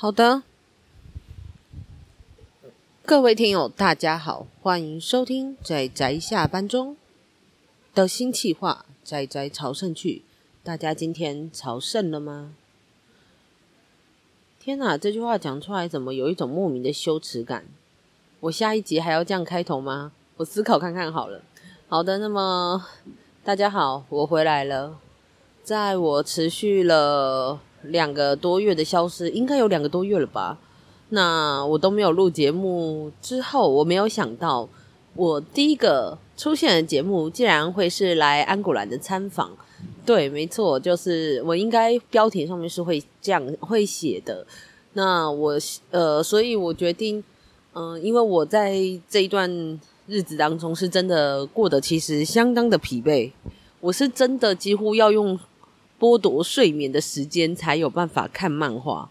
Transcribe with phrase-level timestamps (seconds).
[0.00, 0.44] 好的，
[3.04, 6.96] 各位听友，大家好，欢迎收听在宅下班中
[7.94, 10.08] 的新企划《宅宅朝圣去》。
[10.62, 12.54] 大家今天朝圣了吗？
[14.58, 17.66] 天哪，这句话讲出来，怎么有一种莫名的羞耻感？
[18.40, 20.12] 我下一集还要这样开头吗？
[20.38, 21.42] 我思考看看好了。
[21.88, 22.86] 好的，那么
[23.44, 24.98] 大家好，我回来了。
[25.62, 30.58] 在我持续了两个多月的消失，应该有两个多月了吧？
[31.10, 34.68] 那我都没有录节目之后，我没有想到，
[35.14, 39.50] 我第一个出现的节目竟然会是来安古兰的参访。
[40.06, 44.46] 对，没错，就是我应该标题上面是会这样会写的。
[44.92, 45.58] 那我
[45.90, 47.22] 呃，所以我决定，
[47.72, 48.76] 嗯、因为我在
[49.08, 49.50] 这一段
[50.06, 53.32] 日子当中是真的过得其实相当的疲惫，
[53.80, 55.38] 我是真的几乎要用。
[56.00, 59.06] 剥夺睡眠的时间才有办法看漫画，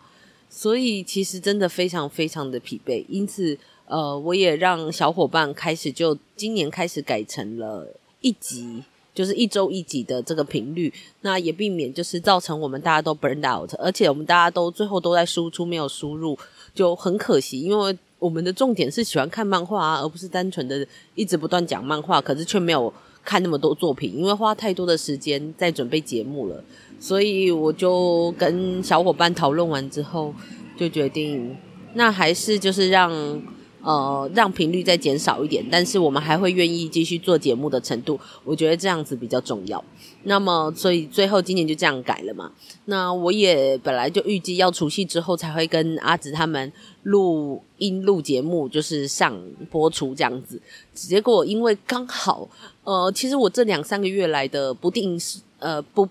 [0.50, 3.06] 所以其实真的非常非常的疲惫。
[3.08, 7.88] 因此，呃，我也让小伙伴开始就今年开始改成了
[8.22, 10.92] 一集，就是一周一集的这个频率。
[11.22, 16.36] 那也避免就是造成我们大家都 burn out，而且我们大家都最后都在输出没有输入，
[16.74, 17.62] 就很可惜。
[17.62, 22.92] 因为我们的重点是喜欢看漫画啊，而不是单纯的一直不断讲漫画，可是却没有。
[23.24, 26.64] 看那么多作品，因为花太多的时间在准备节目了，
[27.00, 30.34] 所以我就跟小伙伴讨论完之后，
[30.78, 31.56] 就决定，
[31.94, 33.42] 那还是就是让。
[33.82, 39.82] 呃，让频率再减少一点，但是我们还会愿意继续做节目的程度，我觉得这样子比较重要。
[40.24, 42.52] 那么，所以最后今年就这样改了嘛。
[42.86, 46.72] 那我也本来就预计要除夕之后才会跟阿紫他们
[47.04, 50.62] 录音录节目，就是上播出这样子。
[50.94, 52.48] 结果因为刚好，
[52.84, 56.08] 呃，其实我这两三个月来的不定时，呃，不，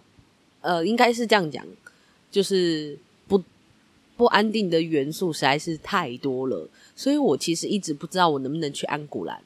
[0.60, 1.64] 呃，应该是这样讲，
[2.30, 3.42] 就是不。
[4.16, 9.40] 不安定的元素实在是太多了，所以我其实一直不知道我能不能去安古兰，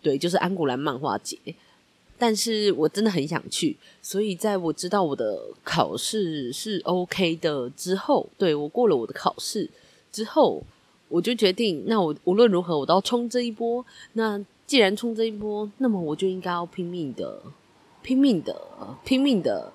[0.00, 1.36] 对，就是安古兰漫画节。
[2.22, 9.68] 但是我真的很想去，所以在我知道我的考试是 OK 的之后，对，我过了我的考试
[10.12, 10.62] 之后，
[11.08, 13.84] 我就决定，那我无论如何我都要冲这一波。
[14.12, 17.42] 那既然冲这一波，那么我就应该要拼命的、
[18.04, 18.56] 拼命的、
[19.04, 19.72] 拼命的。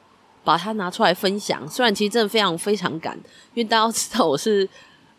[0.47, 3.17] 把它拿出来分享，虽然其实真的非常非常赶，
[3.53, 4.65] 因为大家都知道我是，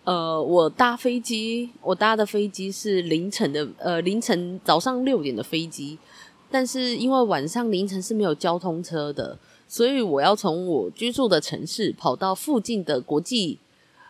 [0.05, 5.99] 呃，我搭飞机，我搭的飞机是凌晨的，呃，凌晨早上六点的飞机，
[6.51, 9.39] 但是因为晚上凌晨是没有交通车的，
[9.69, 13.59] 所以我要从我居住的城市跑到附近的国际，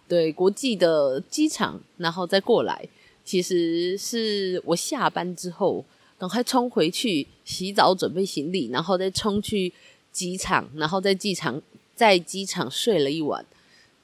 [0.07, 2.89] 对，国际的机场，然后再过来，
[3.25, 5.85] 其实是我下班之后
[6.19, 9.73] 赶快冲回去洗澡准备行李，然后再冲去。
[10.11, 11.63] 机场，然后在机场
[11.95, 13.45] 在机场睡了一晚，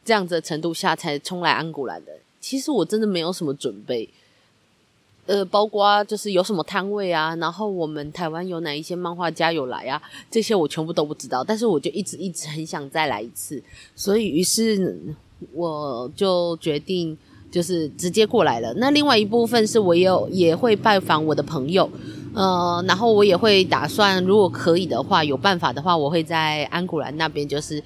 [0.04, 2.12] 这样子的程度下才冲来安古兰的。
[2.38, 4.08] 其实我真的没有什么准备，
[5.26, 11.42] 呃，包括就是有什么摊位啊，然后我们台湾有哪一些漫画家有来啊，这些我全部都不知道。
[11.42, 13.62] 但是我就一直一直很想再来一次，
[13.94, 14.98] 所以于是
[15.52, 17.16] 我就决定。
[17.54, 18.74] 就是直接过来了。
[18.78, 21.88] 那另外一部分是我也有也会拜访我的朋友，
[22.34, 27.80] 呃，然后我也会打算，如果可以的话，有办法的话，我会在安古兰那边，就是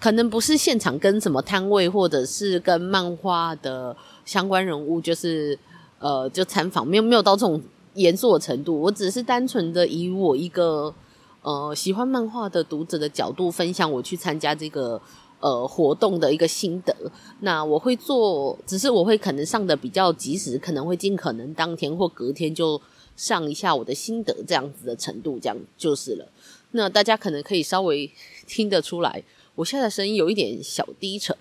[0.00, 5.56] 可能不是现场跟什么摊位，或者是跟漫画的相关人物，就是
[6.04, 7.58] 呃，就参访，没有没有到这种
[7.94, 8.78] 严肃的程度。
[8.78, 10.94] 我只是单纯的以我一个
[11.40, 15.00] 呃喜欢漫画的读者的角度，分享我去参加这个。
[15.40, 16.96] 呃，活动的一个心得，
[17.40, 22.80] 那我会做，只是我会可能上的比较及时，可能会尽可能当天或隔天就
[23.14, 26.26] 上一下我的心得，这样子的程度，这样就是了。
[26.70, 28.10] 那大家可能可以稍微
[28.46, 29.22] 听得出来，
[29.54, 31.36] 我现在的声音有一点小低沉，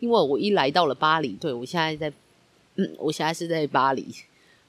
[0.00, 2.14] 因为我一来到了巴黎，对，我现在在，
[2.76, 4.06] 嗯，我现在是在巴黎，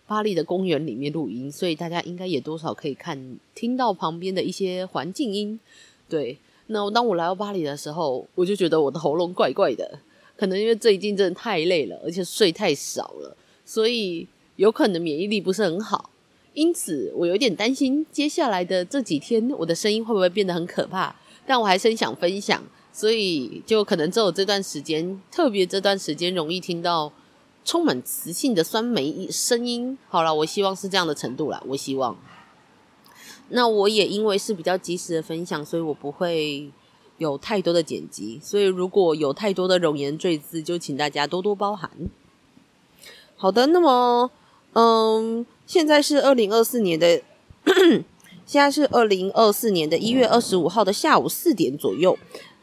[0.05, 5.59] 巴黎的公园里面录音，所以大家应该也多少可以看听到旁边的一些环境音，
[6.09, 6.37] 对。
[6.67, 9.99] 那当我来到巴黎的时候，我就觉得我的喉咙怪怪的，
[10.35, 14.27] 可能因为最近真的太累了，而且睡太少了，所以
[14.57, 16.09] 有可能免疫力不是很好。
[16.53, 21.15] 因此，我有点担心接下来的这几天我的声音会不会变得很可怕。
[21.45, 22.61] 但我还是很想分享，
[22.91, 27.09] 所以就可能只有这段时间，特别这段时间容易听到
[27.67, 29.97] 充满磁性的酸梅声音。
[30.07, 32.17] 好了，我希望是这样的程度啦，我希望。
[33.49, 36.71] 那我也因为是比较及时的分享，所以我不会
[37.17, 41.91] 有太多的剪辑，所以如果有太多的冗言赘字，就请大家多多包涵。
[43.35, 44.31] 好的，那么，
[44.71, 47.21] 嗯，现在是二零二四年的，
[48.47, 52.17] 现在是二零二四年的一月二十五号的下午四点左右。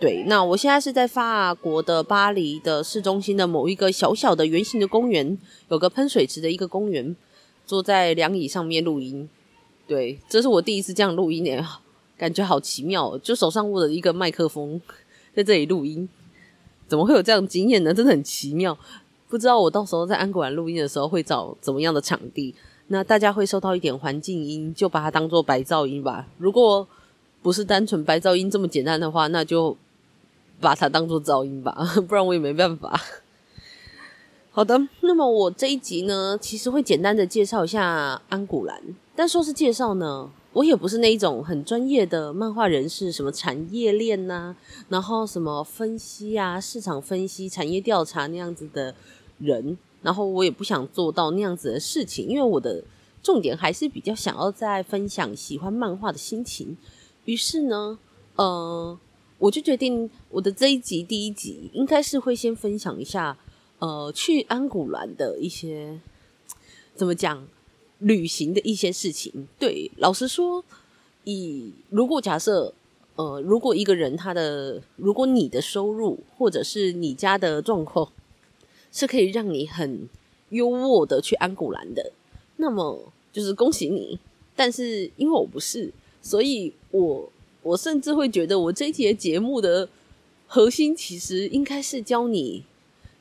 [0.04, 5.38] 对，那我现在是在法国的巴黎的市中心的某一个小小的圆形的公园，
[5.70, 7.16] 有个喷水池的一个公园，
[7.64, 9.26] 坐在凉椅上面录音。
[9.86, 11.64] 对，这是我第一次这样录音诶，
[12.18, 14.78] 感觉好奇妙，就手上握着一个麦克风
[15.34, 16.06] 在这里录音，
[16.86, 17.94] 怎么会有这样的经验呢？
[17.94, 18.76] 真的很奇妙，
[19.30, 22.54] 不知道我到时候在安古兰录音的时候会找怎么样的场地。
[22.88, 26.26] 那大家会收到一点环境音，就把它当做白噪音吧。
[26.36, 26.86] 如果
[27.40, 29.74] 不是单纯白噪音这么简单的话，那就
[30.60, 31.76] 把它当做噪音吧，
[32.08, 33.00] 不然我也没办法。
[34.50, 38.80] 好的，那么我这一集呢，其实会简单的介绍一下安古兰。
[39.16, 44.54] 但说是介绍呢，我也不是那一种很专业的漫画人士，什么产业链呐、
[44.88, 48.94] 然后什么分析啊、市场分析、产业调查那样子的
[49.38, 49.76] 人。
[50.02, 52.84] 然后我也不想做到那样子的事情，因为我的
[53.22, 56.76] 重点还是比较想要在分享喜欢漫画的心情。
[57.24, 57.98] 于是呢，
[58.36, 58.98] 呃，
[59.38, 63.36] 我就决定我的这一集第一集应该是会先分享一下，
[63.78, 66.00] 呃，去安古兰的一些
[66.94, 67.46] 怎么讲
[67.98, 69.48] 旅行的一些事情。
[69.58, 70.64] 对，老实说，
[71.24, 72.72] 以如果假设，
[73.16, 78.10] 呃，如果一个人他的，如果你的收入或者是你家的状况。
[78.96, 80.08] 是可以让你很
[80.50, 82.12] 优渥的去安古兰的，
[82.58, 84.16] 那么就是恭喜你。
[84.54, 85.92] 但是因为我不是，
[86.22, 87.28] 所以我
[87.64, 89.88] 我甚至会觉得我这一节节目的
[90.46, 92.62] 核心其实应该是教你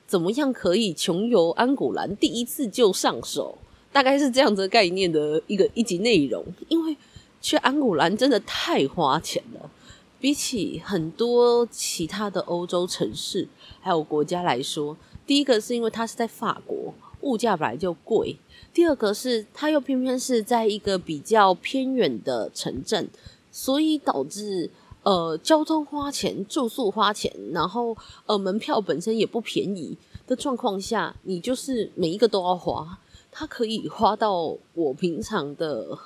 [0.06, 3.58] 怎么样可以穷游安古兰，第一次就上手，
[3.92, 6.46] 大概是这样子概念的一个一集内容。
[6.68, 6.96] 因为
[7.42, 9.72] 去安古兰真的太花钱了，
[10.20, 13.48] 比起很多其他的欧洲城市
[13.80, 14.96] 还有国家来说。
[15.26, 18.36] 第一个是因为它是在法国，物价本来就贵；
[18.74, 23.08] 第二个是它又偏偏是在一个比较偏远的城镇，
[23.54, 24.70] 所以导致
[25.04, 27.96] 呃交通花钱、住宿花钱，然后
[28.26, 29.96] 呃门票本身也不便宜
[30.26, 32.98] 的状况下，你就是每一个都要花，
[33.32, 35.98] 它可以花到我平常的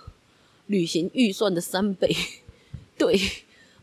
[0.65, 2.13] 旅行预算的三倍，
[2.99, 3.17] 对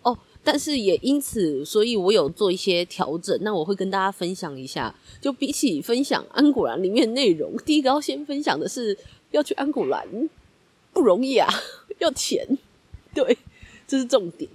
[0.02, 0.18] 哦。
[0.46, 3.34] 但是也因此，所以我有做一些调整。
[3.40, 4.94] 那我会跟大家分享一下。
[5.18, 8.94] 就比起分享安古兰里面内容，第一个要先分享的是
[9.30, 10.06] 要去安古兰
[10.92, 11.48] 不容易啊，
[11.98, 12.46] 要钱。
[13.14, 13.38] 对，
[13.86, 14.50] 这是重点。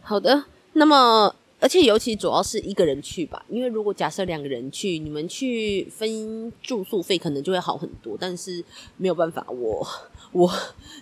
[0.00, 8.16] 好的，那么而且尤其主要是一个人去吧，因为如果假设两个人去，你们去分住宿费可能就会好很多。
[8.18, 8.64] 但是
[8.96, 9.86] 没有办法，我
[10.32, 10.52] 我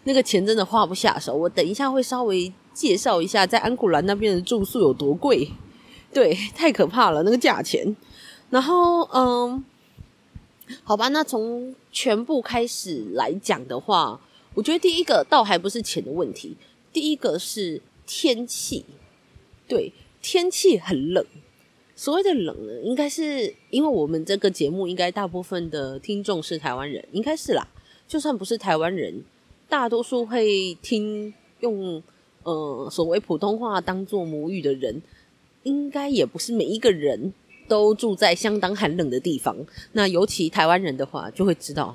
[0.05, 1.35] 那个钱真的花不下手。
[1.35, 2.53] 我等一下会稍微。
[2.73, 5.51] 介绍一下在安古兰那边的住宿有多贵，
[6.15, 7.95] 对，太可怕了那个价钱。
[8.49, 9.63] 然后，嗯，
[10.85, 14.21] 好吧，那从全部开始来讲的话，
[14.55, 16.57] 我觉得第一个倒还不是钱的问题，
[16.93, 18.85] 第一个是天气。
[19.69, 21.25] 对，天气很冷。
[21.95, 27.69] 所谓的冷呢，应该是因为我们这个节目应该大部分的听众是台湾人，应该是啦。
[28.09, 29.23] 就算不是台湾人，
[29.69, 32.03] 大多数会听用。
[32.43, 35.03] 呃，所谓普通话当做母语的人，
[35.63, 37.35] 应该也不是每一个人
[37.69, 39.55] 都住在相当寒冷的地方。
[39.93, 41.95] 那尤其台湾人的话，就会知道，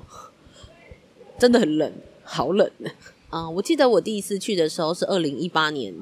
[1.36, 1.92] 真的很冷，
[2.26, 2.70] 好冷
[3.30, 3.48] 啊！
[3.48, 5.94] 我记得我第一次去的时候是二零一八年，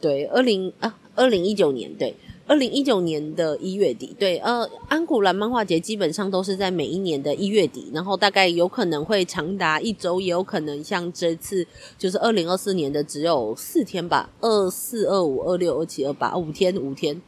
[0.00, 2.16] 对，二零啊，二零一九年，对。
[2.44, 11.64] 二零一九年的一月底，对，呃，安古兰漫画节基本上都是在每一年的一月底，然后大概有可能会长达一周，也有可能像这次
[11.96, 17.22] 就是二零二四年的只有四天吧，二四、二五、二六、二七、二八，五天，五天。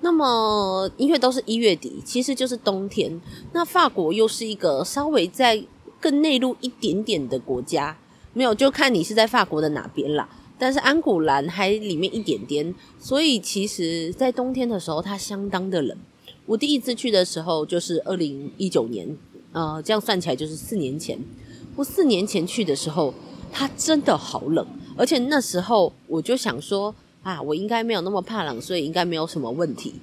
[0.00, 3.20] 那么因为都是一月底，其实就是冬天。
[3.52, 5.62] 那法国又是一个稍微在
[6.00, 7.96] 更内陆一点点的国家，
[8.32, 10.28] 没有，就看你是在法国的哪边啦。
[10.58, 15.96] 但是安古兰还里面一点点，所以其实，在冬天的时候，它相当的冷。
[16.44, 19.16] 我第一次去的时候就是二零一九年，
[19.52, 21.18] 呃，这样算起来就是四年前。
[21.76, 23.14] 我四年前去的时候，
[23.50, 24.66] 它真的好冷，
[24.96, 29.94] 而且那时候我就想说，啊，我应该没有那么怕冷，所以应该没有什么问题。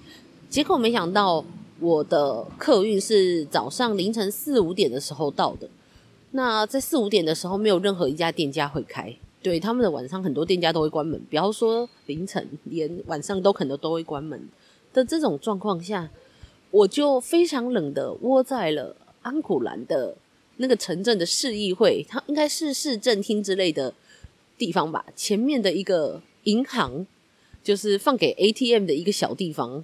[0.50, 1.46] 结果没想到，
[1.80, 5.70] 我的客运是早上凌晨四五点的时候到的。
[6.38, 9.12] 那在四五点的时候，没有任何一家店家会开。
[9.42, 14.48] 对，他们的晚上很多店家都会关门，比方说凌晨，连晚上都可能都会关门
[14.94, 16.12] 的这种状况下，
[16.70, 20.16] 我就非常冷的窝在了安古兰的
[20.58, 23.96] 那个城镇的市议会，它应该是市政厅之类的
[24.60, 27.08] 地方吧，前面的一个银行，
[27.64, 29.84] 就是放给 ATM 的一个小地方。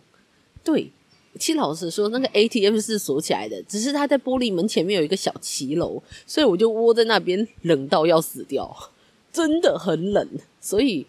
[0.63, 0.91] 对，
[1.39, 8.91] 其实老实说，那个 ATM 是锁起来的，只是它在玻璃门前面有一个小骑楼，所以我就窝在那边，冷到要死掉。
[9.31, 10.27] 真的很冷，
[10.61, 11.07] 所以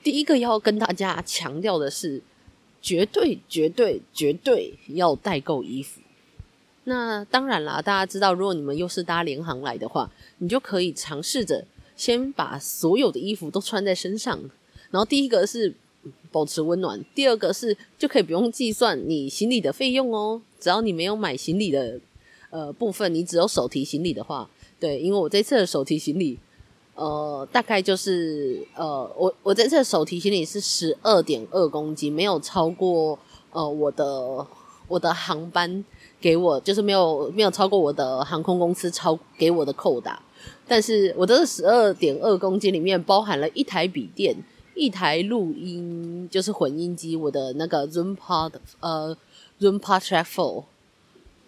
[0.00, 2.22] 第一个要跟大家强调的是，
[2.80, 6.00] 绝对、绝对、绝对要带够衣服。
[6.84, 10.08] 那当然啦，大家知道，如果你们又是搭联航来的话，
[10.38, 11.64] 你就可以尝试着
[11.96, 14.38] 先把所有的衣服都穿在身上。
[14.92, 15.74] 然后第一个是
[16.32, 20.40] 保持温暖，第二个是就可以不用计算你行李的费用哦。
[20.58, 22.00] 只要你没有买行李的
[22.50, 24.48] 呃部分，你只有手提行李的话，
[24.80, 26.38] 对，因为我这次的手提行李。
[26.94, 33.18] 呃，大概就是呃，我我这次的手提行李是十二点二公斤，没有超过
[33.50, 34.46] 呃我的
[34.88, 35.82] 我的航班
[36.20, 40.22] 给我，就是没有没有超过我的航空公司超给我的扣打。
[40.68, 44.36] 但是我的十二点二公斤里面包含了一台笔电、
[44.74, 49.16] 一台录音，就是混音机，我的那个 Zoom Pod 呃
[49.60, 50.64] Zoom PodTrack 4，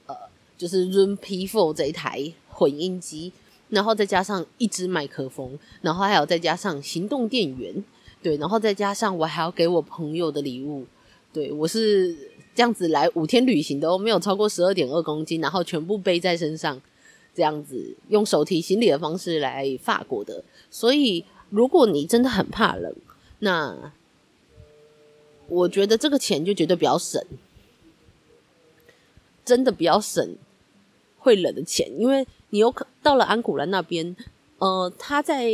[0.07, 0.17] 呃，
[0.57, 3.33] 就是 Zoom P4 这一台混音机。
[3.71, 7.83] 然后再加上一支麦克风，然后还有再加上行动电源，
[8.23, 10.85] 对，然后再加上我还要给我朋友的礼物，
[11.33, 12.15] 对，我是
[12.55, 16.81] 这样子来五天旅行的哦，没有超过十二点二公斤，然后全部背在身上，
[17.35, 20.45] 这样子用手提行李的方式来法国的。
[20.71, 22.95] 所以如果你真的很怕冷，
[23.45, 23.93] 那
[25.49, 27.23] 我觉得这个钱就绝对比较省，
[29.45, 30.37] 真的比较省
[31.19, 32.27] 会冷的钱，因为。
[32.51, 34.15] 你有可到了安古兰那边，
[34.61, 35.51] 呃，他在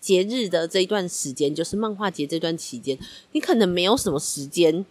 [0.00, 2.98] 节日的这一段时间，就是漫画节这段期间，
[3.30, 4.84] 你可能没有什么时间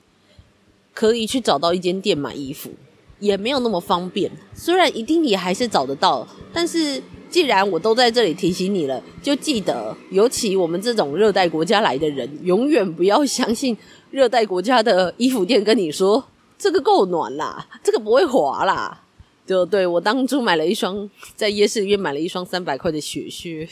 [0.93, 2.71] 可以去找到一间店买衣服，
[3.19, 4.31] 也没有那么方便。
[4.55, 13.77] 虽然一定也还是找得到，但是既然我都在这里提醒你了，就记得，尤其我们这种热带国家来的人，永远不要相信
[14.11, 16.23] 热带国家的衣服店跟你说
[16.57, 19.03] 这个够暖啦，这个不会滑啦。
[19.45, 23.67] 就对，我当初买了一双，在夜市里面买了一双三百块的雪靴，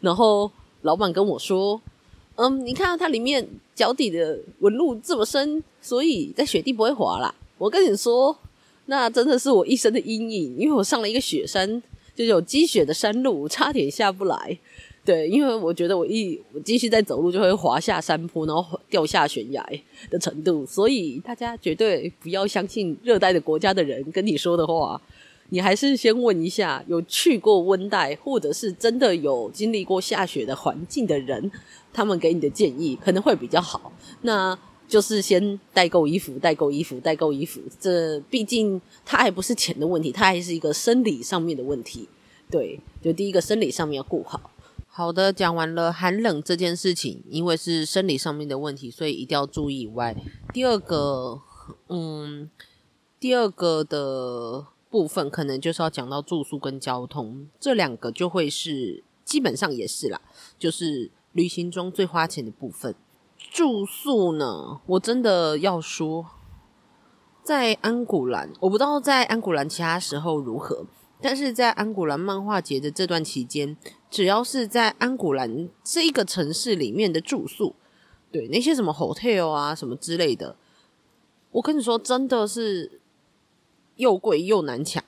[0.00, 0.50] 然后
[0.82, 1.80] 老板跟我说
[2.36, 3.44] ：“嗯，你看到它里面
[3.74, 8.38] 脚底的纹路这么深，所以在雪地不会滑啦。”我跟你说，
[8.84, 11.82] 那真的是我一生的阴影，因为我上了一个雪山，
[12.16, 14.58] 就有积雪的山路， 差点下不来。
[15.04, 19.64] 对，因为我觉得我一我继续在走路就会滑下山坡，然后掉下悬崖
[20.10, 25.00] 的程度，所以大家绝对不要相信热带的国家的人跟你说的话，
[25.50, 31.52] 你还是先问一下有去过温带或者是真的有经历过下雪的环境的人，
[31.92, 33.92] 他们给你的建议可能会比较好。
[34.22, 37.60] 那就是先代购衣服，代购衣服，代购衣服。
[37.80, 42.08] 这毕竟它还不是钱的问题，它还是一个生理上面的问题。
[42.50, 44.50] 对，就第一个生理上面要顾好。
[44.86, 50.16] 好的，讲完了寒冷这件事情，因为是生理上面的问题，所以一定要注意以外。
[50.54, 51.42] 第二个，
[51.88, 52.48] 嗯，
[53.20, 60.20] 第二个的部分可能就是要讲到住宿跟交通，这两个就会是基本上也是啦，
[60.58, 62.94] 就是旅行中最花钱的部分。
[63.50, 66.26] 住宿呢，我真的要说，
[67.42, 70.86] 在安古兰，我不知道在安古兰其他时候如何。
[71.20, 73.76] 但是在安古兰漫画节的这段期间，
[74.10, 77.74] 只要是在安古兰这一个城市里面的住宿，
[78.30, 80.56] 对那些什么 hotel 啊什么之类的，
[81.52, 83.00] 我跟你说，真的是
[83.96, 85.02] 又贵又难抢。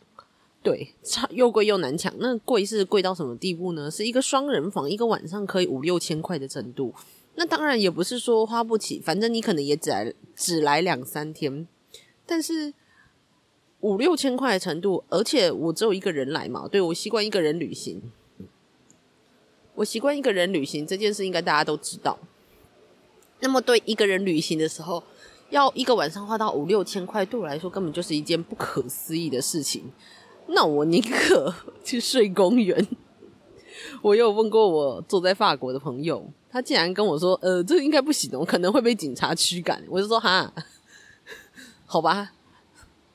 [0.61, 0.95] 对，
[1.30, 2.12] 又贵又难抢。
[2.18, 3.90] 那贵是贵到什么地步呢？
[3.90, 6.92] 是一个双人房，一个晚上可以五六千块的程度。
[7.38, 11.66] 那当然也不是说花不起，反正你可能也只来只来两三天，
[12.26, 12.75] 但是。
[13.80, 18.02] 五六千块的程度，而且我只有一个人来嘛，对，我习惯一个人旅行，
[19.76, 22.18] 我习惯一个人旅行这件事应该大家都知道。
[23.38, 25.04] 那么对一个人旅行的时候，
[25.50, 29.92] 要一个晚上花到五六千块，对我来说根本就是一件不可思议的事情。
[30.49, 31.54] 那我宁可
[31.85, 32.85] 去睡公园。
[34.02, 40.52] 我有问过我坐在法国的朋友，他竟然跟我说：“呃，这应该不行，我可能会被警察驱赶。”我就说：“哈，
[41.87, 42.33] 好吧。”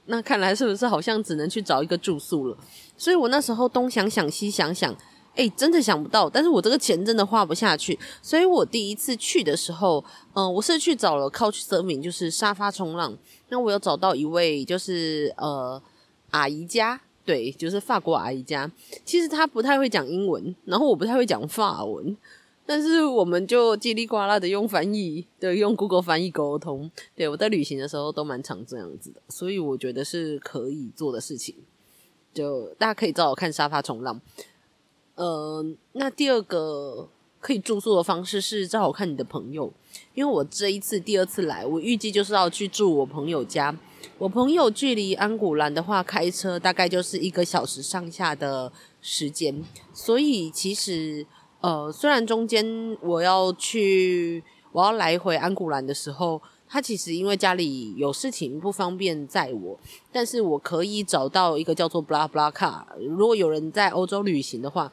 [0.07, 2.57] 那看来是不是好像只能去找一个住宿了？
[2.97, 4.93] 所以我那时候东想想西想想，
[5.33, 6.29] 哎，真的想不到。
[6.29, 13.17] 但是我这个钱真的花不下去，所以我第一次去的时候，嗯、呃，我是去找了 Couchsurfing，就是沙发冲浪。
[13.47, 15.81] 那我有找到一位就是呃
[16.31, 18.69] 阿姨家，对，就是法国阿姨家。
[19.05, 22.15] 其实她不太会讲英文，然后我不太会讲法文。
[22.65, 26.89] 但是我们就叽里呱啦的用翻译，对，用 Google 翻译沟通。
[27.13, 31.53] 对，我在旅行的时候都蛮常这样子的，所以我觉得是可以做的事情。
[32.33, 34.21] 就大家可以找我看沙发冲浪。
[35.15, 37.09] 呃，那第二个
[37.41, 39.71] 可以住宿的方式是找我看你的朋友，
[40.13, 43.77] 因为我这一次第二次来，我预计就是要去住我朋友家。
[44.17, 51.25] 我朋友距离安古兰的话，开车大概就是一个小时上下的时间，所以其实。
[51.63, 52.65] 呃，虽然中间
[52.99, 54.43] 我要去，
[54.73, 59.79] 我要来回安古兰的时候，他其实因为家里有事情不方便载我，
[60.11, 62.83] 但是我可以找到一个叫做 BlaBlaCar。
[63.07, 64.91] 如果有人在欧洲旅行的话，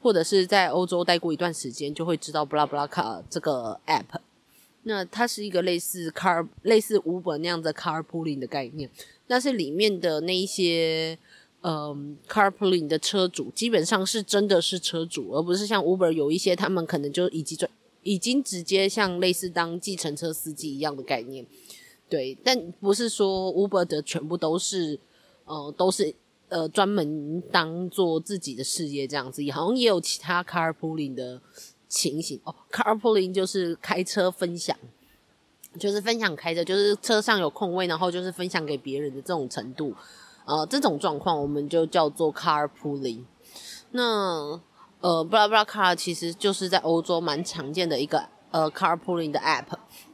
[0.00, 4.20] 或者是在欧洲待过一段时间，就会知道 BlaBlaCar 这个 app。
[4.84, 8.90] 那它是一个类似 car 类似 Uber 那样的 carpooling 的概念，
[9.26, 11.18] 但是里面的那一些。
[11.64, 17.70] 嗯，carpooling 的车主基本上是真的是车主，而不是像 Uber 有一些他们可能就已经转
[18.02, 21.46] 已经直接像类似当计程车司机一样的概念。
[22.08, 24.98] 对，但不是说 Uber 的全部都是
[25.44, 26.12] 呃都是
[26.48, 31.40] 呃专门当做自己的事业这样子，好像也有其他 carpooling 的
[31.92, 32.54] 情形哦。
[32.70, 34.74] carpooling 就是开车分享，
[35.78, 39.94] 就是分享开车，就是车上有空位，然后就是分享给别人的这种程度。
[40.46, 43.24] 呃，这种状况我们就叫做 carpooling。
[43.90, 44.58] 那
[45.00, 49.66] 呃，BlaBlaCar 其实就是在欧洲蛮常见的一个呃 carpooling 的 app。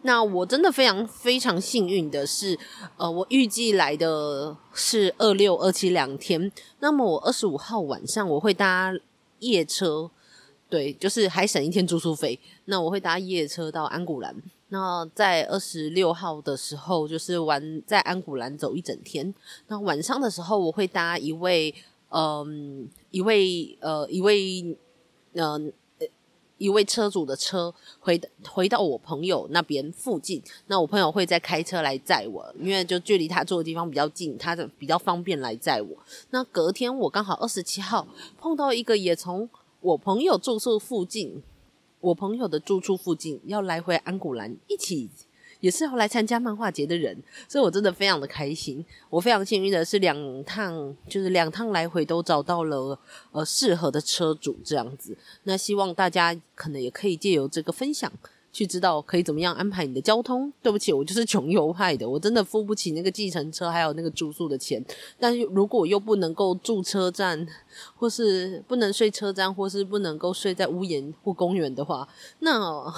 [0.03, 2.59] 那我真的非常非常幸运的是，
[2.97, 6.51] 呃，我预计来的是二六二七两天。
[6.81, 8.93] 那么我二十五号晚上我会搭
[9.39, 10.11] 夜车，
[10.71, 12.39] 对，就是还省一天住宿费。
[12.67, 14.35] 那我会搭夜车到安古兰。
[14.69, 19.35] 那在二十六号的时候，就是玩在安古兰走一整天。
[19.69, 21.75] 那晚上的时候，我会搭一位，
[22.11, 24.77] 嗯，一位呃，一位
[25.33, 25.59] 呃，
[26.59, 30.43] 一位车主的车回回到我朋友那边附近。
[30.67, 35.97] 那我朋友会再开车来载我，因为就距离他住的地方比较近，他的比较方便来载我。
[36.29, 38.07] 那隔天我刚好二十七号
[38.39, 39.49] 碰到一个也从
[39.81, 41.43] 我朋友住宿附近。
[42.01, 45.11] 我朋友的住处附近要来回安古兰，一起
[45.59, 48.87] 也是要来参加漫画节的人，所以我真的非常的开心。
[49.11, 52.97] 我非常幸运的是两趟，就是两趟来回都找到了
[53.33, 55.19] 呃适合的车主这样子。
[55.43, 58.13] 那希望大家可能也可以借由这个分享。
[58.59, 60.53] 去知道可以怎么样安排你的交通。
[60.61, 64.85] 对不起，我就是穷游派的，我真的付不起那个计程车还有那个住宿的钱。
[65.17, 67.47] 但是如果又不能够住车站，
[67.95, 72.09] 或是不能睡车站，或是不能够睡在屋檐或公园的话，
[72.41, 72.93] 那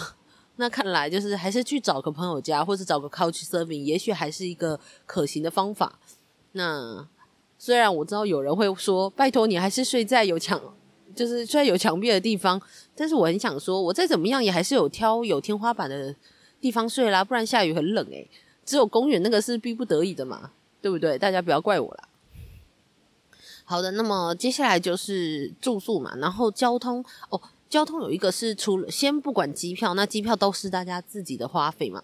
[0.56, 5.98] 那看来就是还是去找个朋友家，或是找个 couch surfing，也许还是一个可行的方法。
[6.52, 7.06] 那
[7.58, 10.58] 虽然我知道有人会说，拜托你还是睡在有墙。
[11.14, 12.60] 就是虽然有墙壁的地方，
[12.94, 16.14] 但是我很想说，我再怎么样也还是有挑有天花板的
[16.60, 18.28] 地方睡啦，不然下雨很冷诶、
[18.64, 21.18] 只有公园那个是逼不得已的嘛，对不对？
[21.18, 22.08] 大家不要怪我啦。
[23.64, 32.02] 好的，那么接下来就是住宿嘛，然后交通哦，交通有一个是除了先不管机票，那机票都是大家自己的花费嘛。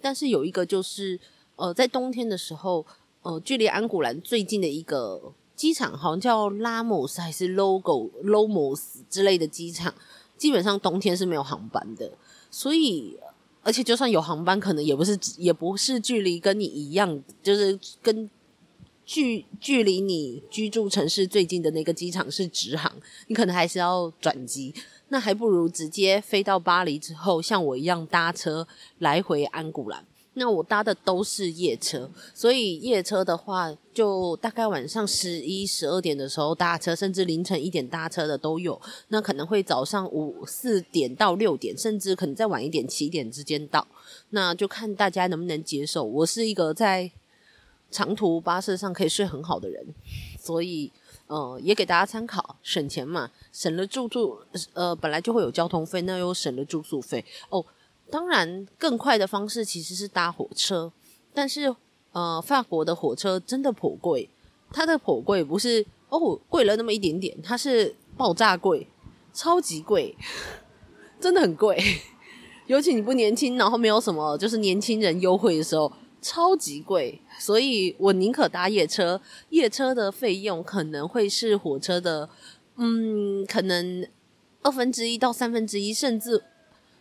[0.00, 1.18] 但是有一个就是
[1.56, 2.86] 呃，在冬天的时候，
[3.22, 5.32] 呃，距离安古兰最近的一个。
[5.60, 9.92] 机场好像叫拉莫斯还是 Logo Lomos 之类的机场，
[10.38, 12.10] 基本上冬天是没有航班的。
[12.50, 13.18] 所以，
[13.62, 18.30] 而且就算有航班，可能也不是也不是距离跟你一样，就是跟
[19.04, 22.90] 距距离你居住城市最近的那个机场是直航，
[23.26, 24.74] 你可能还是要转机。
[25.08, 30.06] 那还不如直接飞到巴黎之后，像我一样搭车来回安古兰。
[30.34, 38.80] 那我搭的都是夜车，所以夜车的话，就大概晚上十一、十二点的时候搭车，甚至凌晨一点搭车的都有。
[39.08, 43.86] 那可能会早上五四点到六点，甚至可能再晚一点七点之间到。
[44.30, 46.04] 那就看大家能不能接受。
[46.04, 47.10] 我是一个在
[47.90, 49.84] 长途巴士上可以睡很好的人，
[50.38, 50.92] 所以
[51.26, 54.38] 呃，也给大家参考，省钱嘛，省了住宿，
[54.74, 57.66] 呃，本来就会有交通费，那又省了住宿费哦。
[58.10, 60.92] 当然，更快的方式其实是搭火车，
[61.32, 61.74] 但是
[62.12, 64.28] 呃，法国的火车真的颇贵。
[64.72, 68.86] 它的颇贵不是哦，贵了那么一点点，它是爆炸贵，
[69.32, 70.16] 超级贵，
[71.20, 71.76] 真的很贵。
[72.66, 77.20] 尤其你不年轻，然后没有什么就是年轻人优惠的时候，超级贵。
[77.38, 82.28] 所以我宁可搭夜车，夜车的费用可能会是火车的，
[82.76, 84.06] 嗯，可能
[84.62, 86.44] 二分之一到三分之一，甚至。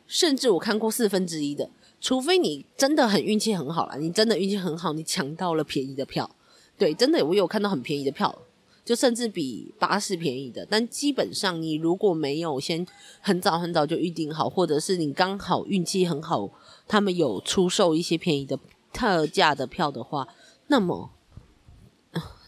[0.09, 1.69] 甚至我看过四分之一的，
[2.01, 6.35] 除非你真的很运气很好啦，你真的运气很好，你抢到了便宜的票，
[6.79, 8.41] 对，真的我有看到很便宜的票，
[8.83, 10.65] 就甚至比巴士便宜的。
[10.67, 12.83] 但基本上你如果没有先
[13.21, 16.49] 很早很早就预定好，或者是你刚好运气很好，
[16.87, 18.59] 他们有出售一些便宜的
[18.91, 20.27] 特价的票的话，
[20.67, 21.11] 那么，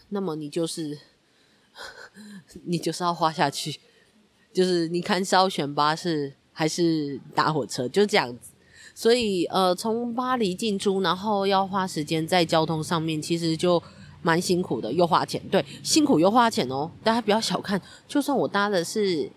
[0.08, 0.98] 那么你就是
[2.66, 3.78] 你就是要花下去，
[4.52, 6.34] 就是你看是要选巴士。
[6.52, 8.50] 还是搭火车，就这样子。
[8.94, 13.82] 所以，呃，从巴黎进出，然后要花时间在交通上面，其实就
[14.20, 15.40] 蛮辛苦的，又花钱。
[15.50, 16.90] 对，辛苦又花钱哦。
[17.02, 19.30] 大家不要小看，就算我搭的是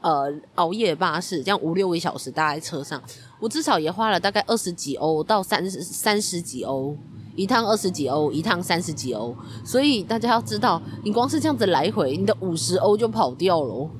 [0.00, 3.00] 呃熬夜巴士，这样五六个小时搭在车上，
[3.40, 6.96] 我至少也花了大概二十几欧到三十三十几欧。
[7.36, 13.90] 一趟二十几欧，一趟三十几欧，所以大家要知道，你光是这样子来回，你的五十欧就跑掉了，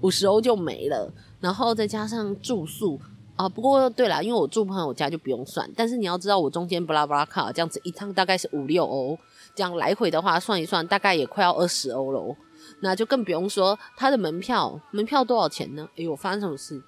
[0.00, 3.00] 五十欧就没了，然后再加上住宿
[3.36, 3.48] 啊。
[3.48, 9.18] 不过对啦，因为我住朋友家就不用算，但是你要知道，我中间布拉布拉卡这样子一趟大概是五六欧，
[9.54, 12.36] 这样来回的话算一算，大概也快要二十欧了。
[12.82, 15.88] 那就更不用说它的门票，门票多少钱呢？
[15.96, 16.82] 哎呦，发生什么事？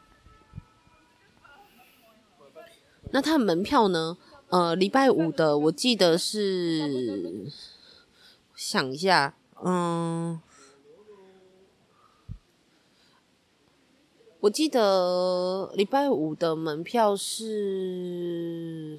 [3.11, 4.17] 那它的门票呢？
[4.49, 7.51] 呃，礼拜五的我记得是，
[8.55, 9.35] 想一下，
[9.65, 10.39] 嗯，
[14.43, 18.99] 我记得礼拜五的门票是，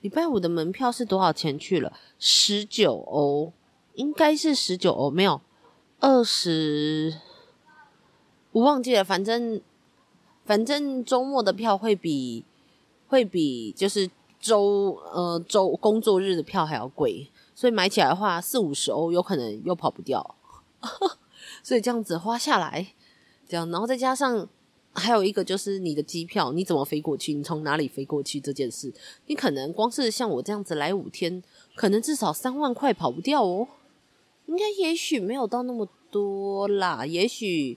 [0.00, 1.92] 礼拜五的门票是多少钱去了？
[2.18, 3.52] 十九欧，
[3.94, 5.40] 应该是十九欧，没有
[6.00, 7.20] 二十，
[8.50, 9.60] 我忘记了，反正
[10.44, 12.44] 反正周末的票会比。
[13.08, 20.34] 会比就是周呃周工作日的票还要贵，所以买起来的话四五十欧有可能又跑不掉，
[21.66, 22.94] 所以这样子花下来，
[23.48, 24.48] 这样然后再加上
[24.92, 28.94] 还有一个就是你的机票你怎么飞过去，你从哪里飞过去这件事，
[29.26, 31.42] 你可能光是像我这样子来五天，
[31.74, 33.66] 可能至少三万块跑不掉哦，
[34.46, 37.76] 应该也许没有到那么多啦，也许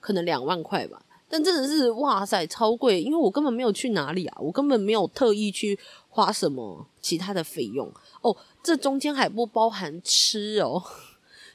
[0.00, 1.00] 可能两万块吧。
[1.28, 3.00] 但真的是哇塞，超贵！
[3.00, 7.86] 因为我根本没有去哪里啊，我根本没有特意去花什么其他的费用
[8.22, 8.36] 哦。
[8.64, 10.82] 这中间还不包含吃哦，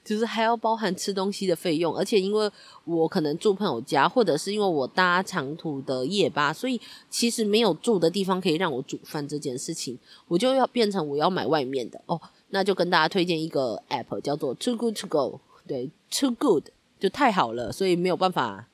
[0.04, 1.96] 就是还要包含吃东西的费用。
[1.96, 2.50] 而且因为
[2.86, 12.20] 我可能住朋友家，或者是因为我搭长途的夜巴，所以其实没有住的地方可以让我煮饭这件事情，我就要变成我要买外面的哦。
[12.50, 16.66] 那就跟大家推荐一个 app，叫做 Too Good To Go，对，Too Good
[17.00, 18.68] 就太好了，所以没有办法。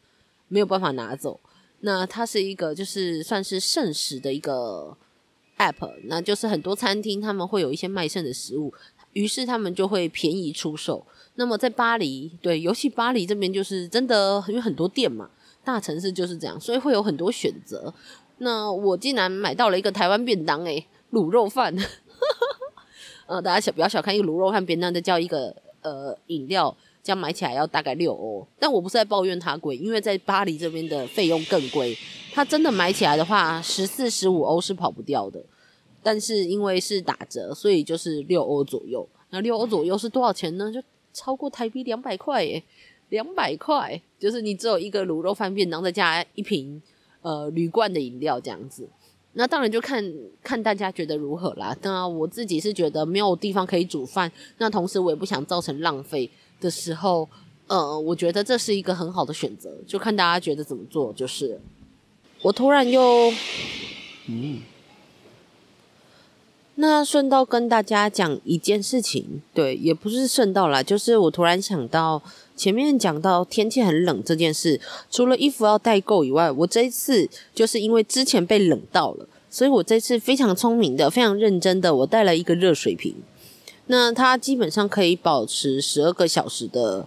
[0.51, 1.39] 没有办法拿走，
[1.81, 4.97] 那它是一个就是算是剩食的一个
[5.59, 8.73] app，那就是很多餐厅他们会有一些卖剩的食物，
[9.13, 11.05] 于是他们就会便宜出售。
[11.39, 15.29] 那么在巴黎，对，尤其巴黎这边就是真的，因为很多店嘛，
[15.63, 17.93] 大城市就是这样，所以会有很多选择。
[18.39, 21.73] 那我竟然买到了一个台湾便当，诶，卤肉饭，
[23.25, 26.75] 呃，大家小不要小看一个卤肉饭便当，再叫一个呃饮料。
[27.01, 31.97] 这样买起来要大概六欧，但我不是在抱怨它贵，因为在巴黎这边的费用更贵。
[32.33, 35.41] 它真的买起来的话，十四、十五欧是跑不掉的。
[36.03, 39.07] 但是因为是打折，所以就是六欧左右。
[39.29, 40.71] 那六欧左右是多少钱呢？
[40.71, 42.63] 就超过台币两百块耶，
[43.09, 46.81] 两百块就是你只有一个卤肉饭便当，再加一瓶
[47.21, 48.87] 呃铝罐的饮料这样子。
[49.33, 50.03] 那当然就看
[50.43, 51.75] 看大家觉得如何啦。
[51.79, 56.29] 当然我自己是觉得没有地方可以煮饭，那同时我也不想造成浪费。
[56.61, 57.25] 的时候，
[57.67, 61.13] 呃，我觉得这是一个很好的选择，就看大家觉得怎么做。
[61.13, 61.57] 就是
[62.41, 63.01] 我突然又，
[64.25, 64.59] 嗯，
[66.81, 72.21] 那顺道跟大家讲一件事情，对，也不是顺道啦，就是我突然想到
[72.55, 74.79] 前面讲到天气很冷这件事，
[75.11, 83.13] 除了衣服要带够以外，我这一次就是因为之前被冷到了，所以我这次非常聪明的、非常认真的，我带了一个热水瓶。
[83.87, 87.05] 那它基本上可以保持十二个小时的，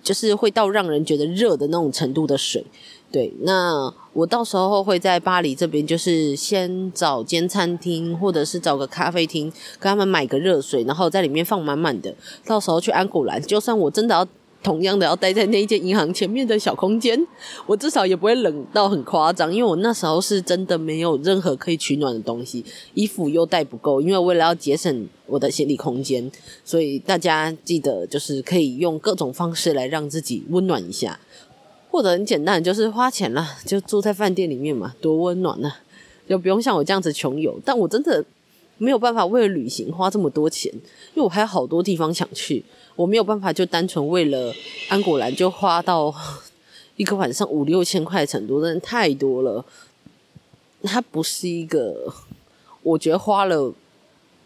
[0.00, 2.64] 就是会到让人觉得热的那种程度的水。
[3.10, 9.44] 对，那我到时候会在巴黎这边，就是先找间餐厅，或者是找个咖啡厅，
[9.78, 12.12] 跟他们买个热水，然后在里面放满满的。
[12.44, 14.26] 到时候去安古兰，就算我真的要。
[14.60, 17.16] 同样的要待在那一间银行前面的小空间，
[17.64, 26.28] 我至少也不会冷到很夸张，因为我那时候是真的没有任何可以取暖的东西，衣服又带不够，因为为了要节省我的行李空间，
[26.64, 31.20] 所以大家记得就是可以用各种方式来让自己温暖一下，
[31.90, 35.72] 或者很简单，就是花钱了，就住在饭店里面嘛，多温暖呢，
[36.28, 37.58] 就不用像我这样子穷游。
[37.64, 38.24] 但我真的
[38.76, 42.64] 没有办法为了旅行花这么多钱，因为我还有好多地方想去。
[42.94, 44.52] 我没有办法就单纯为了
[44.88, 46.12] 安果兰就花到
[46.96, 49.64] 一个晚上五六千块的程度，真的太多了。
[50.82, 52.12] 它不是一个
[52.82, 53.72] 我觉得花了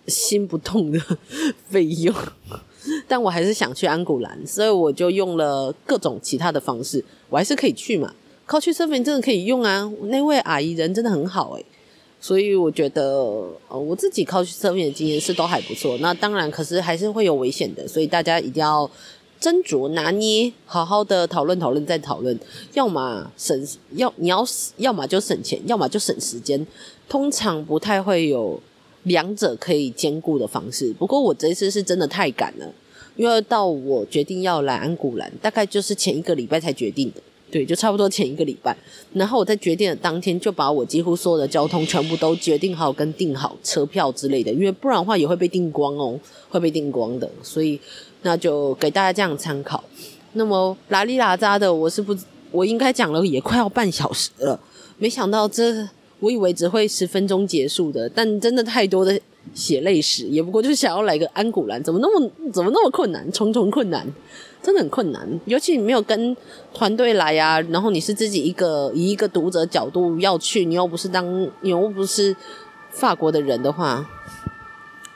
[0.06, 1.00] 心不痛的
[1.68, 2.14] 费用，
[3.06, 8.12] 但我还是想去安古兰，所以我就用了各种其他的方式，我还是可以去嘛。
[8.48, 11.64] Couchsurfing 真的可以用啊，那位阿姨人真的很好诶。
[12.20, 13.02] 所以我觉得，
[13.68, 15.98] 呃，我自己 Couchsurfing 的经验是都还不错。
[15.98, 18.88] 那当然，可是还是会有危险的，所以大家一定要
[19.40, 22.38] 斟酌拿捏，好好的讨论讨论再讨论。
[22.74, 24.44] 要么省，要你要
[24.76, 26.64] 要么就省钱，要么就省时间。
[27.08, 28.60] 通常不太会有
[29.04, 30.92] 两者可以兼顾的方式。
[30.94, 32.66] 不过我这一次是真的太赶了，
[33.16, 38.76] 因为到我决定要来安古兰，大概就是前一个礼拜才决定的，对，就差不多前一个礼拜。
[39.12, 47.28] 然后我在决定的当天，就把我几乎所有的交通全部都决定好跟订好车票之类的，因为不然的话也会被订光哦，会被订光的。
[47.42, 47.78] 所以
[48.22, 49.82] 那就给大家这样参考。
[50.34, 52.16] 那么拉里拉扎的，我是不，
[52.50, 54.58] 我应该讲了也快要半小时了，
[54.96, 55.86] 没想到这，
[56.22, 59.20] 我以为只会十分钟结束的，但真的太多的。
[59.54, 64.06] 血泪史也不过就是想要来个安古兰，怎么那么怎么那么困难，重重困难，
[64.62, 65.28] 真的很困难。
[65.46, 66.34] 尤其你没有跟
[66.72, 72.34] 团队来啊，然后你是自己一个以一个读者角度要去，你又不是当你又不是
[72.90, 74.08] 法国的人的话，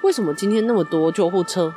[0.02, 1.72] 为什么今天那么多救护车？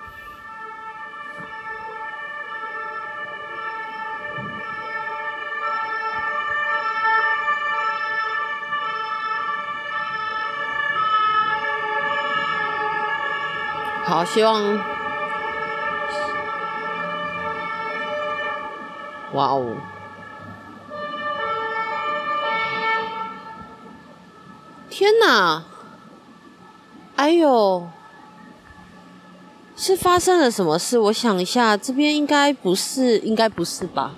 [14.06, 14.78] 好，希望，
[19.34, 19.76] 哇哦！
[24.90, 25.64] 天哪！
[27.16, 27.88] 哎呦，
[29.76, 30.98] 是发生了什么事？
[30.98, 34.16] 我想一下，这边应该不是，应该不是吧？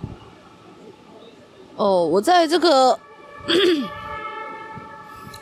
[1.76, 2.98] 哦，我在这个。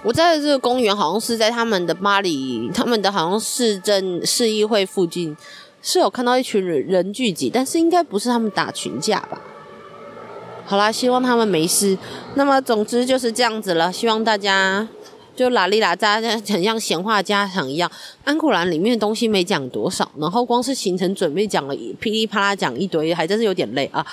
[0.02, 5.36] 我在的这个公园好像是在他们的巴黎，他们的好像市政市议会附近
[5.82, 9.42] 是有看到一群人人聚集，但是应该不是他们打群架吧？
[10.66, 11.98] 好啦，希望他们没事。
[12.36, 14.88] 那么总之就是这样子了，希望大家
[15.36, 17.92] 就拉里拉扎，很像闲话家常一样。
[18.24, 24.06] 安古兰里面的东西没讲多少，然后光是行程准备讲了噼里啪啦讲一堆，还真是有点累啊。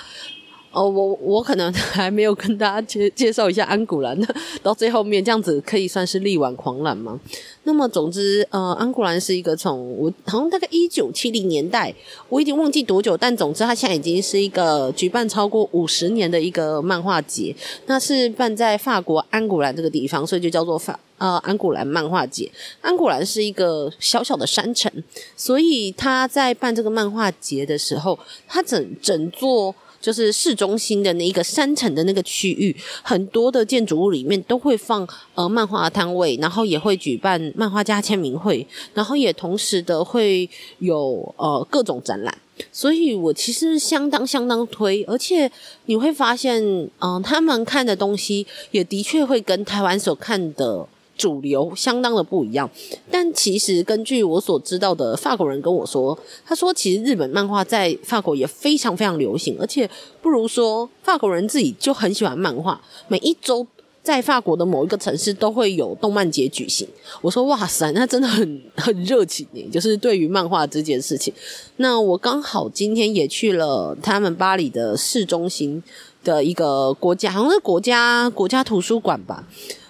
[0.71, 7.19] 哦，我我可能 还没有跟大家介介绍一下安古兰的，到最后面这样子可以算是力挽狂澜吗？
[7.63, 11.93] 那么总之，呃，安古兰是一个从我好像大概一九七零年代，
[12.29, 17.55] 我已经忘记多久，但总之它现在已经是一个举办超过五十年的一个漫画节，
[17.87, 22.51] 那是办在法国安古兰这个地方，所以就叫做法呃安古兰漫画节。
[22.81, 24.91] 安古兰是一个小小的山城，
[25.35, 29.73] 所以他在办这个漫画节的时候，他整整座。
[30.07, 42.33] 就是市中心的那一个山城的那个区域，很多的建筑物里面都会放呃漫画摊位，然后也会举办漫画家签名会，然后也同时的会有呃各种展览，
[42.71, 45.51] 所以我其实相当相当推，而且
[45.87, 46.63] 你会发现，
[46.99, 50.87] 嗯、他们看的东西也的确会跟台湾所看的。
[51.17, 52.69] 主流相当的不一样，
[53.11, 59.89] 但其实根据我所知道的，法国人跟我说，他说其实日本漫画在法国也非常非常流行，而且
[60.21, 63.65] 不如说法国人自己就很喜欢漫画，每一周
[64.03, 66.87] 在法国的某一个城市都会有动漫节举行。
[67.21, 71.33] 我说哇塞，那真的很很热情耶，就是对于漫画这件事情。
[71.77, 75.83] 那我刚好今天也去了他们巴黎的市中心
[76.23, 79.45] 的一个国家，好像是国家国家图书馆吧，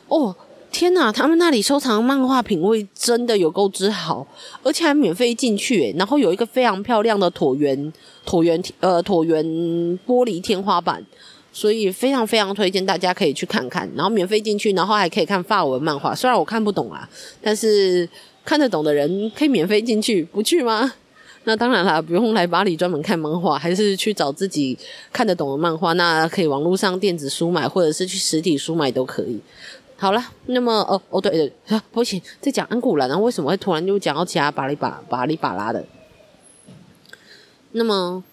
[0.07, 0.35] 哦。
[0.71, 4.27] 天呐，他们那里收藏漫画品味真的有够之好，
[4.61, 5.91] 而且还免费进去。
[5.97, 7.91] 然后有一个非常漂亮的椭圆、
[8.25, 9.43] 椭圆呃椭圆
[10.05, 11.03] 玻璃天花板，
[11.51, 13.89] 所以非常非常推荐大家可以去看看。
[13.95, 16.13] 然后免费进去，然后还可以看法文漫画。
[16.13, 17.09] 虽然我看不懂啊，
[17.41, 18.07] 但是
[18.45, 20.93] 看得懂的人可以免费进去，不去吗？
[21.45, 24.77] 那当然啦，不用来巴黎专门看漫画，还是去找自己
[25.13, 25.93] 看得懂的漫画。
[25.93, 29.39] 那可以网络上电子书买，或者是去实体书买都可以。
[29.99, 35.83] 好了，那么哦哦对对，啊，抱歉，在讲安古兰，然后为什么会突然就讲到其他巴里巴巴里巴拉的？
[37.71, 38.23] 那么，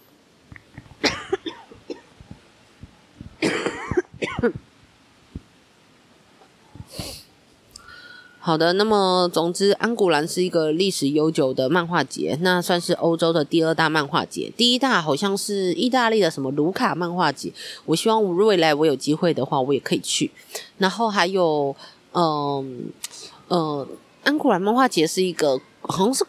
[8.46, 17.50] 好的，那么总之，安古兰是一个历史悠久的漫画节，那算是欧洲的第二大漫画节，第一大好像是意大利的什么卢卡漫画节。
[17.86, 20.30] 我希望未来我有机会的话，我也可以去。
[20.76, 21.74] 然后还有，
[22.12, 22.90] 嗯
[23.48, 23.88] 呃，
[24.24, 26.22] 安古兰漫画节是一个好像是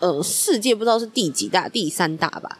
[0.00, 2.58] 呃世界不知道是第几大，第三大吧？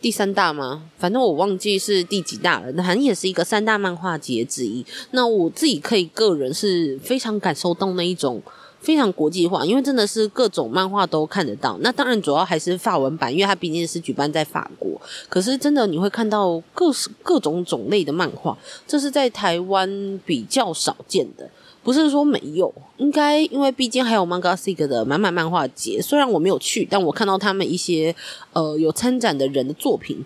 [0.00, 0.82] 第三大吗？
[0.98, 2.72] 反正我忘记是第几大了。
[2.74, 4.84] 反正也是一个三大漫画节之一。
[5.10, 8.40] 那我自己可以个人是非常感受到那一种
[8.78, 11.76] 非常国际化，因为真的是各种漫画都看得到。
[11.80, 15.00] 那当然主要还是法文版，因为它毕竟是举办在法国。
[15.28, 18.56] 可是真的你会看到各各种种类的漫画，
[18.86, 21.50] 这是在台湾比较少见的。
[21.86, 28.12] 不是说没有，应该因为毕竟还有 Manga Sig 的满满漫画节，虽然我没有去，但我看到他们一些
[28.54, 30.24] 呃有参展的人的作品，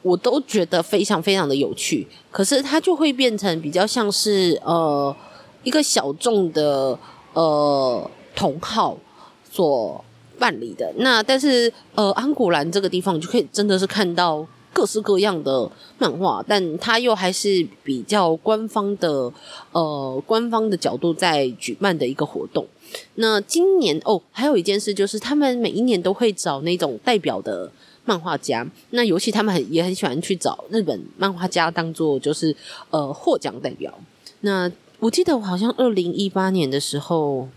[0.00, 2.08] 我都觉得非常非常的有趣。
[2.30, 5.14] 可是它就会变成比较像是呃
[5.64, 6.98] 一个小众的
[7.34, 8.96] 呃同好
[9.52, 10.02] 所
[10.38, 10.90] 办理的。
[10.96, 19.32] 那但是呃，安古兰这个地方，你就可以真的是看到各式各样的漫画，但它又还是比较官方的
[19.72, 22.66] 呃官方的角度在举办的一个活动。
[23.14, 27.72] 那今年哦，还有一件事就是，他们每一年都会找那种代表的
[28.04, 28.68] 漫画家。
[28.90, 32.54] 那尤其他们很也很喜欢去找日本漫画家当做就是
[32.90, 33.98] 呃获奖代表。
[34.40, 37.48] 那我记得我好像二零一八年的时候，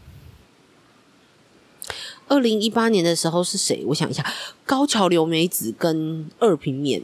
[2.29, 3.83] 二零一八年的时候是谁？
[3.87, 4.25] 我想一下，
[4.65, 7.01] 高桥留美子跟二平面，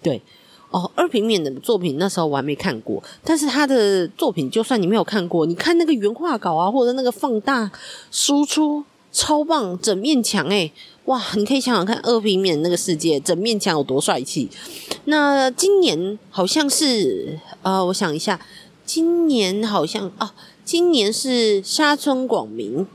[0.00, 0.22] 对。
[0.70, 7.70] 哦，二平面的作品那时候我还没看过，但是他的作品就算你没有看过，你看那个原画稿啊，或者那个放大
[8.10, 10.72] 输出超棒，整面墙诶，
[11.04, 11.22] 哇！
[11.36, 14.48] 你可以想想看，二平面那个世界整面墙有多帅气。
[15.04, 18.40] 那今年好像是呃，我想一下，
[18.86, 20.30] 今年好像哦，
[20.64, 22.86] 今年是沙村广明，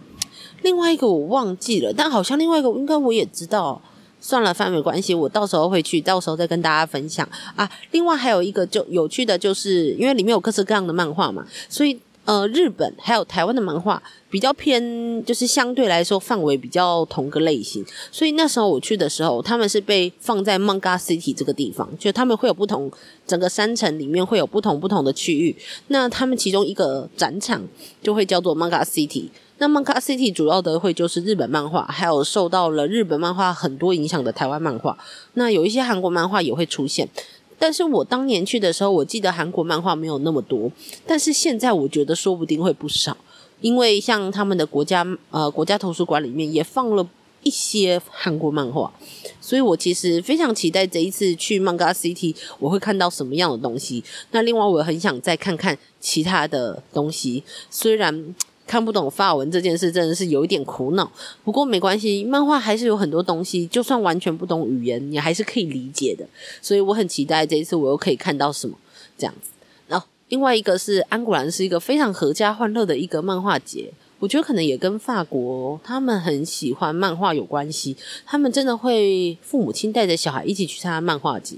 [0.68, 3.82] 另外一个我忘记了，但好像另外一个应该我也知道。
[4.20, 7.26] 算了，反正没关系，我到时候会去，到时候再跟大家分享
[7.56, 7.70] 啊。
[7.92, 17.86] 另外还有一个就有趣的，就是因为里面有各式各样的漫画嘛，所以呃，日本还有台湾的漫画比较偏，就是相对来说范围比较同个类型。
[18.12, 22.92] 所以那时候我去的时候，他们是被放在 Manga City 这个地方，就他们会有不同，
[23.28, 25.56] 整个山城里面会有不同不同的区域。
[25.90, 27.64] 那他们其中一个展场
[28.02, 29.30] 就会叫做 Manga City。
[29.60, 34.96] 那 Manga City 主要的会就是日本漫画，还有受到了日本漫画很多影响的台湾漫画。
[35.34, 37.10] 那有一些韩国漫画也会出现，
[37.58, 40.72] 但是我当年去的时候，我记得韩国漫画没有那么多，
[41.08, 43.18] 但是现在我觉得说不定会不少，
[43.60, 47.08] 因为像他们的国家呃国家图书馆里面也放了
[47.42, 48.94] 一些韩国漫画，
[49.42, 54.04] 所以我其实非常期待这一次去 Manga City 我会看到什么样的东西。
[54.30, 58.36] 那另外我很想再看看其他的东西，虽然。
[58.68, 61.10] 看不懂法文这件事真的是有一点苦恼，
[61.44, 66.28] 不过没关系，漫画还是有很多东西，就算完全不懂语言，你还是可以理解的。
[66.62, 68.78] 所以我很期待这一次我又可以看到什么
[69.18, 69.50] 这样子。
[69.88, 81.56] 然后另外一个是安古兰是一个非常合家欢乐的一个漫画节，我觉得可能也跟法国他们很喜欢漫画有关系，他们真的会父母亲带着小孩一起去参加漫画节。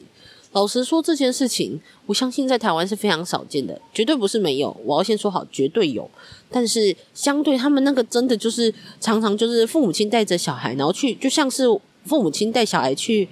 [0.52, 4.76] 老实说，这件事情我相信在台湾是非常少见的，绝对不是没有。
[4.84, 6.10] 我要先说好，绝对有。
[6.52, 11.66] 但是相对他们那个，真的就是常常就是父母亲带着小孩，然后去，就像是
[12.06, 13.28] 父母亲带小孩去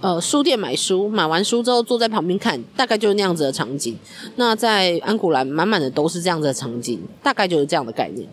[0.00, 3.96] 呃书店买书，买完书之后坐在旁边看，大概就是那样子的场景。
[4.36, 8.28] 那在安古兰满满的都是这样子的场景，大概就是这样的概念。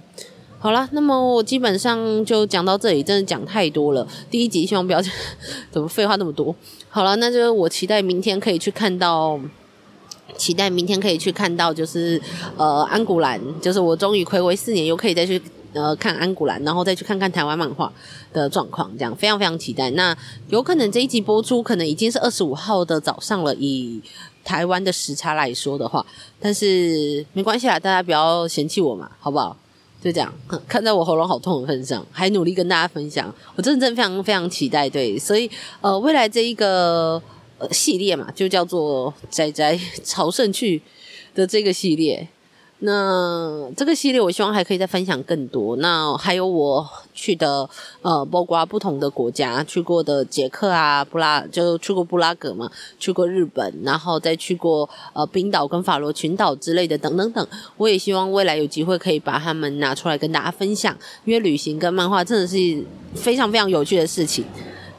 [0.59, 4.07] 好啦，那么我基本上就讲到这里，真的讲太多了。
[4.29, 5.01] 第一集希望不要
[5.71, 6.55] 怎么废话那么多。
[6.87, 9.39] 好了，那就我期待明天可以去看到，
[10.37, 12.21] 期待明天可以去看到，就是
[12.57, 15.41] 呃安古兰，就是我终于睽违四年又可以再去
[15.73, 17.91] 呃看安古兰，然后再去看看台湾漫画
[18.33, 19.89] 的状况，这样非常非常期待。
[19.91, 20.15] 那
[20.49, 24.01] 有可能这一集播出可能已经是二十五号的早上了，以
[24.43, 26.05] 台湾的时差来说的话，
[26.39, 29.55] 但是没关系啦，大家不要嫌弃我嘛，好不好？
[30.03, 30.33] 就这样，
[30.67, 34.89] 看在我喉咙好痛的份上，还努力跟大家分享，我真的真的非常非常期待。
[34.89, 35.47] 对，所以
[35.79, 37.21] 呃，未来这一个
[37.71, 40.81] 系列嘛，就叫做“仔仔朝圣去”
[41.35, 42.27] 的这个系列。
[42.83, 45.75] 那这个系列，我希望还可以再分享更多。
[45.75, 47.69] 那还有我去的
[48.01, 57.47] 呃，包括不同的国家去过的捷克啊，布拉就去过布拉格嘛，去过日本，然后再去过呃冰岛跟法罗群岛之类的，等等等。
[57.77, 62.55] 我也希望未来有机会可以把他们拿出来跟大家分享，因为旅行跟漫画真的是
[63.13, 64.43] 非常非常有趣的事情。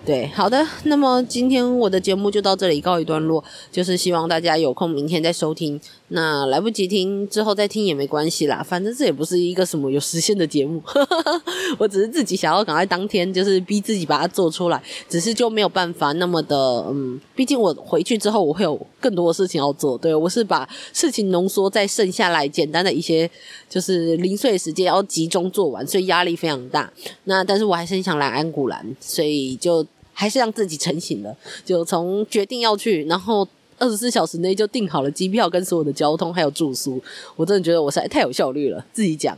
[0.04, 5.80] 对，好的，那么今天我的节目就到这里告一段落，就是希望大家有空明天再收听。
[6.14, 10.82] 那来不及听之后再听也没关系啦，反正这也不是一个什么有时限的节目，
[11.78, 23.30] 我只是自己想要赶快当天就是逼自己把它做出来，只是就没有办法那么的嗯，毕竟我回去之后我会有更多的事情要做，对，我是把事情浓缩在剩下来简单的一些
[23.68, 26.92] 就是零碎时间要集中做完，所以压力非常大。
[27.24, 29.86] 那但是我还是很想来安古兰，所以就。
[30.14, 33.48] 还是让自己成型了，就从决定要去，然后
[33.82, 37.02] 二十四小时内就订好了机票跟所有的交通还有住宿，
[37.34, 38.86] 我真的觉得我实在太有效率了。
[38.92, 39.36] 自己讲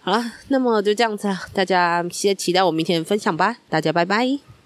[0.00, 4.46] 好了，那么就这样子，大家先期待我明天分享吧，大家拜拜。